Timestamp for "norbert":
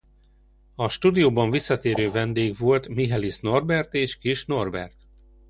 3.39-3.93, 4.45-4.97